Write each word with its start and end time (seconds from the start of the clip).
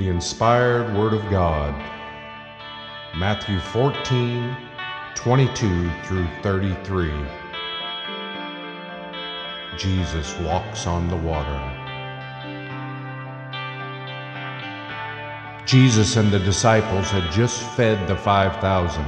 The 0.00 0.08
inspired 0.08 0.96
Word 0.96 1.12
of 1.12 1.20
God. 1.30 1.74
Matthew 3.14 3.60
14, 3.60 4.56
22 5.14 5.90
through 6.04 6.26
33. 6.40 7.12
Jesus 9.76 10.34
walks 10.38 10.86
on 10.86 11.06
the 11.08 11.18
water. 11.18 11.60
Jesus 15.66 16.16
and 16.16 16.30
the 16.30 16.38
disciples 16.38 17.10
had 17.10 17.30
just 17.30 17.62
fed 17.76 18.08
the 18.08 18.16
5,000. 18.16 19.02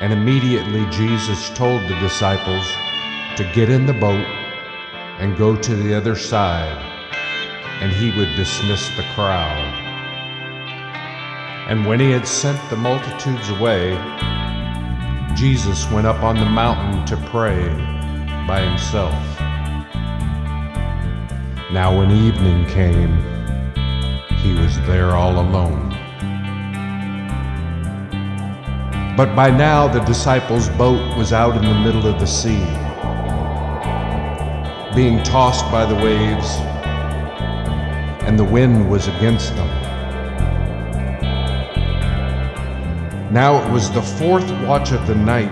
And 0.00 0.14
immediately 0.14 0.86
Jesus 0.90 1.50
told 1.50 1.82
the 1.82 2.00
disciples 2.00 2.66
to 3.36 3.52
get 3.52 3.68
in 3.68 3.84
the 3.84 3.92
boat 3.92 4.26
and 5.18 5.36
go 5.36 5.54
to 5.54 5.76
the 5.76 5.92
other 5.92 6.16
side 6.16 6.97
and 7.80 7.92
he 7.92 8.10
would 8.18 8.34
dismiss 8.34 8.88
the 8.96 9.04
crowd. 9.14 9.86
And 11.68 11.86
when 11.86 12.00
he 12.00 12.10
had 12.10 12.26
sent 12.26 12.58
the 12.70 12.76
multitudes 12.76 13.50
away, 13.50 13.96
Jesus 15.36 15.88
went 15.92 16.06
up 16.06 16.22
on 16.22 16.36
the 16.36 16.44
mountain 16.44 17.04
to 17.06 17.16
pray 17.28 17.68
by 18.48 18.62
himself. 18.62 19.14
Now, 21.70 21.96
when 21.96 22.10
evening 22.10 22.66
came, 22.66 23.14
he 24.38 24.54
was 24.54 24.80
there 24.86 25.10
all 25.10 25.38
alone. 25.38 25.90
But 29.16 29.36
by 29.36 29.50
now 29.50 29.86
the 29.86 30.00
disciples' 30.00 30.68
boat 30.70 31.16
was 31.16 31.32
out 31.32 31.56
in 31.56 31.62
the 31.62 31.78
middle 31.80 32.06
of 32.06 32.18
the 32.18 32.26
sea, 32.26 32.64
being 34.94 35.22
tossed 35.22 35.70
by 35.70 35.84
the 35.84 35.94
waves 35.94 36.56
and 38.28 38.38
the 38.38 38.44
wind 38.44 38.90
was 38.90 39.08
against 39.08 39.56
them. 39.56 39.66
Now 43.32 43.66
it 43.66 43.72
was 43.72 43.90
the 43.90 44.02
fourth 44.02 44.50
watch 44.66 44.92
of 44.92 45.06
the 45.06 45.14
night 45.14 45.50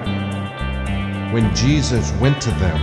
when 1.32 1.54
Jesus 1.56 2.12
went 2.20 2.38
to 2.42 2.50
them, 2.50 2.78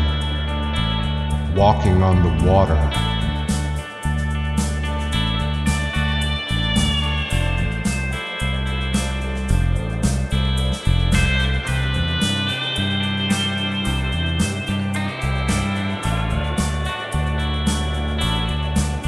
walking 1.56 2.02
on 2.02 2.24
the 2.24 2.50
water. 2.50 3.13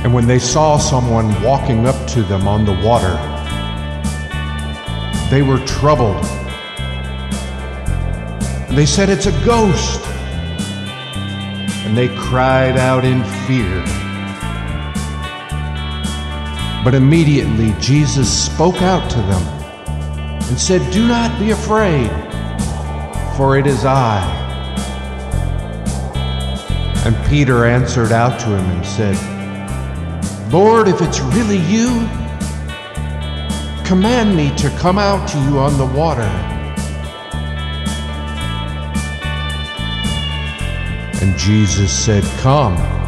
And 0.06 0.14
when 0.14 0.28
they 0.28 0.38
saw 0.38 0.78
someone 0.78 1.42
walking 1.42 1.88
up 1.88 2.08
to 2.10 2.22
them 2.22 2.48
on 2.48 2.64
the 2.64 2.74
water, 2.86 3.16
they 5.32 5.42
were 5.42 5.58
troubled. 5.66 6.24
And 8.68 8.78
they 8.78 8.86
said, 8.86 9.10
It's 9.10 9.26
a 9.26 9.32
ghost. 9.44 10.06
And 11.88 11.98
they 11.98 12.10
cried 12.10 12.78
out 12.78 13.04
in 13.04 13.24
fear. 13.48 13.84
But 16.84 16.94
immediately 16.94 17.74
Jesus 17.80 18.32
spoke 18.32 18.84
out 18.84 19.10
to 19.10 19.18
them 19.18 19.42
and 20.44 20.60
said, 20.60 20.88
Do 20.94 21.08
not 21.08 21.40
be 21.40 21.50
afraid, 21.50 22.12
for 23.36 23.58
it 23.58 23.66
is 23.66 23.86
I. 23.86 24.22
And 27.08 27.16
Peter 27.26 27.66
answered 27.66 28.12
out 28.12 28.40
to 28.42 28.56
him 28.56 28.70
and 28.70 28.86
said, 28.86 29.35
Lord, 30.52 30.88
if 30.88 31.02
it's 31.02 31.20
really 31.20 31.58
you, 31.58 32.08
command 33.84 34.36
me 34.36 34.56
to 34.58 34.70
come 34.78 34.98
out 34.98 35.28
to 35.30 35.40
you 35.40 35.58
on 35.58 35.78
the 35.78 35.86
water. 35.86 36.22
And 41.22 41.38
Jesus 41.38 41.92
said, 41.92 42.24
Come. 42.42 43.05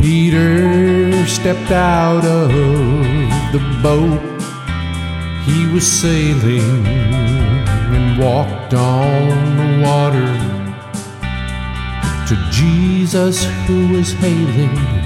Peter 0.00 1.26
stepped 1.26 1.70
out 1.70 2.24
of 2.24 2.50
the 3.52 3.60
boat 3.82 4.30
he 5.44 5.66
was 5.72 5.86
sailing 5.86 6.86
and 6.86 8.18
walked 8.18 8.72
on 8.72 9.56
the 9.56 9.82
water 9.84 10.50
to 12.26 12.50
Jesus 12.50 13.44
who 13.66 13.88
was 13.88 14.12
hailing. 14.12 14.99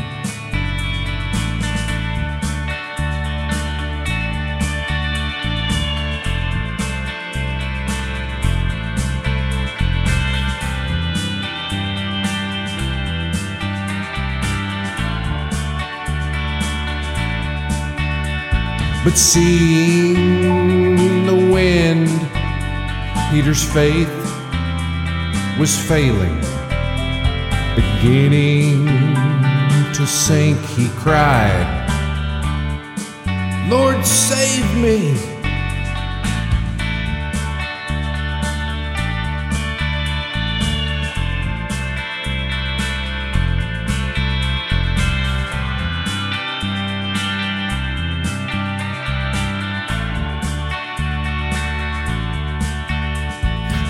But 19.04 19.19
seeing 19.19 20.15
the 21.26 21.37
wind, 21.53 22.09
Peter's 23.31 23.62
faith 23.62 24.09
was 25.59 25.76
failing. 25.76 26.41
Beginning 27.76 28.87
to 29.93 30.06
sink, 30.06 30.59
he 30.60 30.88
cried, 30.97 31.82
Lord, 33.69 34.06
save 34.06 34.75
me. 34.78 35.34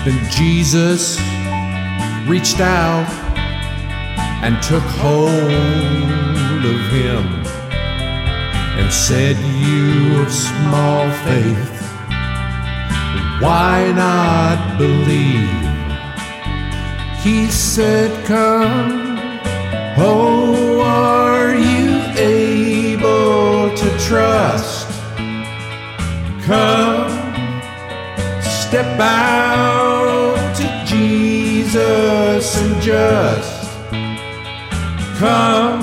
Then 0.05 0.29
Jesus 0.29 1.19
reached 2.27 2.59
out 2.59 3.09
and 4.43 4.61
took 4.61 4.83
hold 4.83 5.31
of 5.31 6.79
him 6.91 7.25
and 8.77 8.93
said, 8.93 9.35
You 9.65 10.21
of 10.21 10.31
small 10.31 11.09
faith, 11.25 11.81
why 13.41 13.91
not 13.95 14.77
believe? 14.77 15.49
He 17.23 17.47
said, 17.47 18.11
Come, 18.27 19.17
oh, 19.97 20.81
are 20.81 21.55
you 21.55 21.99
able 22.15 23.75
to 23.75 23.97
trust? 23.97 24.87
Come, 26.45 27.09
step 28.39 28.99
out 28.99 29.94
Jesus 31.75 32.55
and 32.61 32.81
just 32.81 33.69
come. 35.19 35.81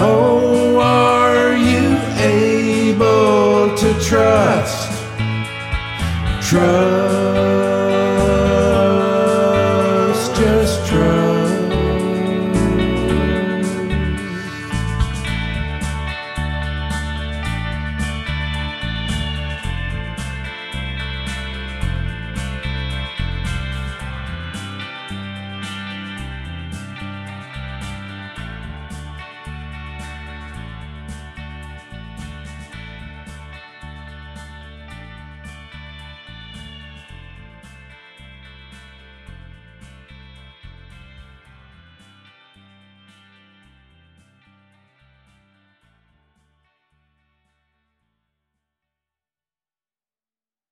Oh, 0.00 0.78
are 0.78 1.56
you 1.56 1.98
able 2.16 3.76
to 3.76 3.92
trust? 4.00 4.88
Trust. 6.48 6.89